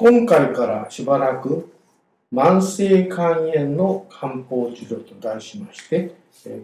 [0.00, 1.72] 今回からしばらく
[2.32, 6.14] 慢性肝炎の漢方治療と題しまして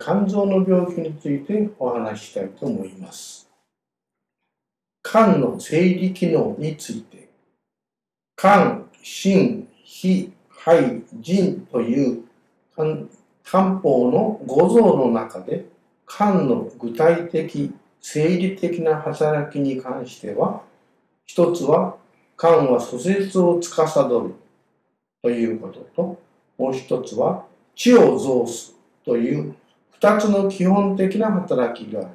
[0.01, 3.51] 肝臓の病気についてお話ししたいと思います。
[5.03, 7.29] 肝の生理機能について
[8.37, 12.23] 肝、心、脾、肺、腎という
[13.43, 15.65] 漢方の五臓の中で
[16.07, 20.63] 肝の具体的生理的な働きに関しては
[21.27, 21.97] 一つは
[22.37, 24.35] 肝は蘇節を司る。
[25.23, 26.21] ということと
[26.59, 28.75] もう一つは血を増す
[29.07, 29.55] という
[29.93, 32.11] 二つの基本的な働きがあ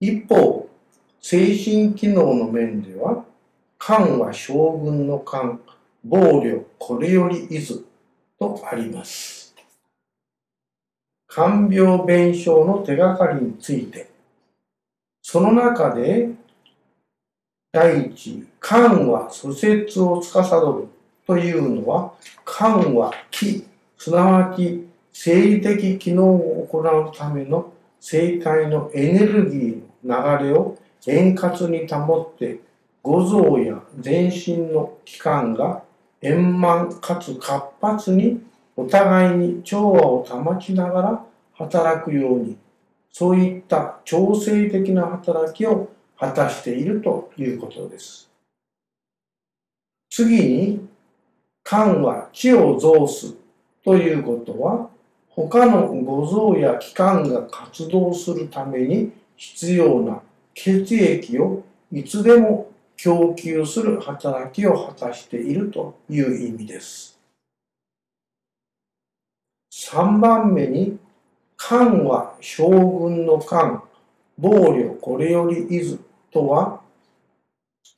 [0.00, 0.08] り。
[0.08, 0.68] 一方
[1.20, 3.24] 精神機能の面では
[3.78, 5.60] 肝は将軍の肝
[6.02, 7.84] 暴力これよりいず
[8.38, 9.54] とあります。
[11.28, 14.08] 肝病弁証の手がかりについて
[15.20, 16.30] その中で
[17.74, 20.86] 第一、肝は蘇節を司る
[21.26, 22.12] というのは、
[22.46, 23.66] 肝は気、
[23.98, 32.60] すなわち生理的機能を行うための生体のエネルギーの流れを円滑に保って、
[33.02, 35.82] 五臓や全身の器官が
[36.22, 38.40] 円満かつ活発に
[38.76, 42.56] お互いに調和を保ちながら働くように、
[43.10, 48.30] そういった調整的な働きを果たしているということです。
[50.10, 50.88] 次に、
[51.64, 53.34] 肝は血を増す
[53.84, 54.90] ということは、
[55.28, 60.22] 他の五臓や器官が活動するために必要な
[60.54, 67.18] 血液をいつでも供給する働きを果たしているという意味です。
[69.72, 70.98] 3番目に、
[71.58, 73.82] 肝は将軍の肝、
[74.38, 76.00] 暴力これよりいず
[76.30, 76.80] とは、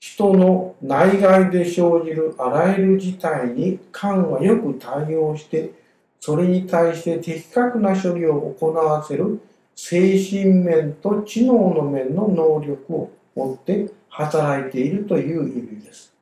[0.01, 5.73] 人の内外で生じるあらゆる事態に肝はよく対応して、
[6.21, 9.41] それに対して的確な処理を行わせる
[9.75, 16.13] 精神面と知能の面の能力を持って働いているという意味です。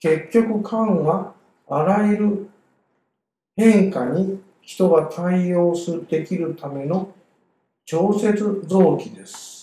[0.00, 1.34] 結局肝は
[1.68, 2.48] あらゆる
[3.56, 7.12] 変化に人が対応するできるための
[7.84, 9.55] 調節臓器です。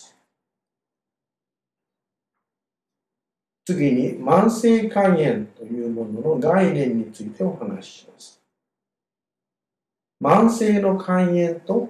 [3.66, 8.42] 次に慢性肝炎というものの概念についてお話しします。
[10.22, 11.90] 慢性の肝炎と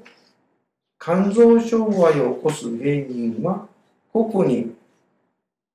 [0.99, 3.67] 肝臓障害を起こす原因は、
[4.11, 4.75] ここに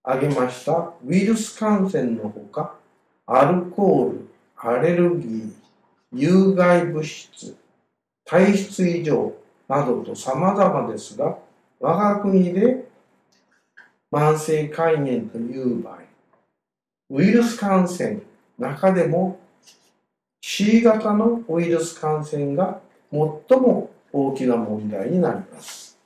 [0.05, 2.77] 挙げましたウイルス感染のほか、
[3.27, 5.53] アルコール、アレルギー、
[6.13, 7.57] 有害物質、
[8.25, 9.35] 体質異常
[9.69, 11.37] などと様々ですが、
[11.81, 12.88] 我が国で
[14.11, 15.99] 慢性肝炎という場合、
[17.11, 18.21] ウイルス感染、
[18.59, 19.39] 中でも
[20.41, 22.81] C 型のウイルス感染が
[23.11, 25.99] 最も大きな問題になります。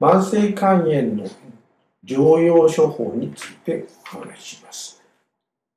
[0.00, 1.28] 慢性肝炎の
[2.04, 5.02] 常用処方についてお話しします。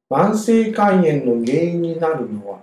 [0.09, 2.59] 慢性肝炎の原因になるのは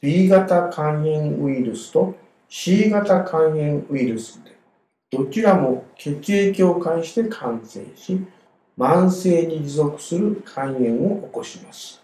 [0.00, 2.14] B 型肝炎ウイルスと
[2.48, 4.57] C 型肝炎ウイルスで
[5.10, 8.20] どちらも血液を介して感染し、
[8.76, 12.02] 慢性に持続する肝炎を起こします。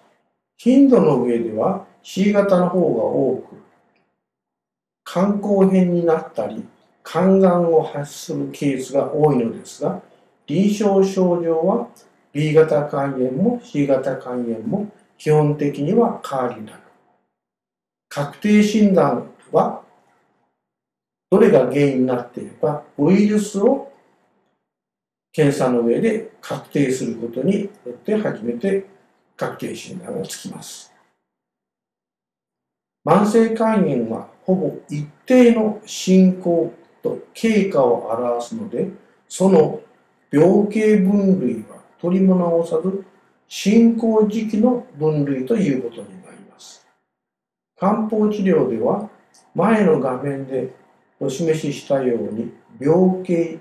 [0.56, 3.56] 頻度の上では C 型の方が多く、
[5.04, 6.66] 肝硬変になったり、
[7.04, 10.00] 肝がんを発するケースが多いのですが、
[10.46, 11.88] 臨床症状は
[12.32, 16.80] B 型肝炎も C 型肝炎も基本的には変わりなく、
[18.08, 19.83] 確定診断は
[21.34, 23.92] どれが原因になっているか、ウイルスを
[25.32, 28.86] 検査の上で確定することによって初めて
[29.36, 30.94] 確定診断がつきます。
[33.04, 36.72] 慢性肝炎はほぼ一定の進行
[37.02, 38.90] と経過を表すので、
[39.28, 39.80] その
[40.30, 43.04] 病形分類は取り物をさず
[43.48, 46.86] 進行時期の分類ということになります。
[47.76, 49.10] 漢方治療では
[49.56, 50.83] 前の画面で
[51.24, 53.58] お示ししたように病形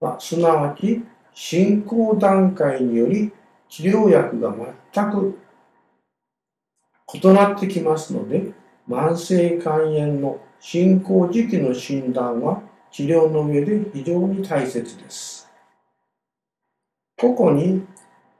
[0.00, 1.02] はすなわち
[1.34, 3.32] 進行段階により
[3.68, 4.54] 治療薬が
[4.92, 5.38] 全く
[7.12, 8.52] 異なってきますので
[8.88, 15.48] 慢性肝炎の進行時期の診断は治療の上で非常に大切です。
[17.16, 17.86] ここに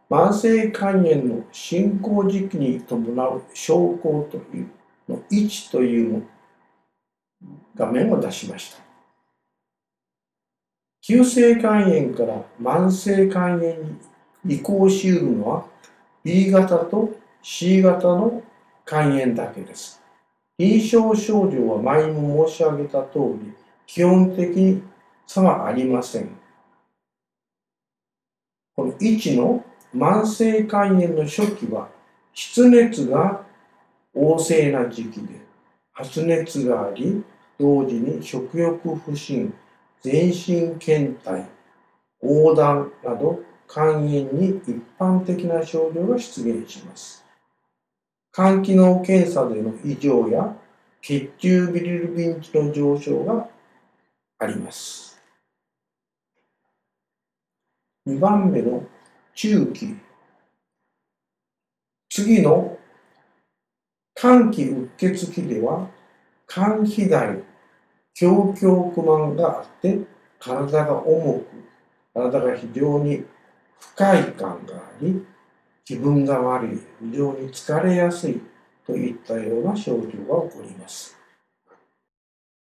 [0.09, 4.71] 慢性肝炎の進行時期に伴う症候という
[5.09, 6.27] の位置という
[7.81, 8.83] 画面を出しました。
[11.01, 13.73] 急性肝炎から慢性肝炎
[14.45, 15.65] に移行しうるのは
[16.23, 18.43] B 型と C 型の
[18.85, 20.03] 肝炎だけです。
[20.59, 23.55] 臨床症状は前も申し上げた通り、
[23.87, 24.83] 基本的に
[25.27, 26.29] 差はありません。
[28.77, 29.65] この1の
[29.97, 31.89] 慢性肝炎の初期は、
[32.35, 33.43] 湿熱が
[34.15, 35.41] 旺盛な時期で、
[35.93, 37.25] 発熱があり、
[37.61, 39.53] 同時に食欲不振、
[40.01, 41.47] 全身倦怠、
[42.23, 47.23] 横断など肝炎に一般的な症状が出現します。
[48.33, 50.57] 肝機能検査での異常や
[51.03, 53.49] 血中ビリルビン値の上昇が
[54.39, 55.21] あります。
[58.09, 58.85] 2番目の
[59.35, 59.97] 中期。
[62.09, 62.79] 次の
[64.15, 65.89] 肝気うっ血期では
[66.53, 67.45] 肝肥大、
[68.15, 69.99] 胸胸不満があって
[70.39, 71.47] 体が重く、
[72.15, 73.25] 体が非常に
[73.79, 75.25] 不快感があり、
[75.85, 78.41] 気分が悪い、非常に疲れやすい
[78.87, 81.20] といったような症状が起こります。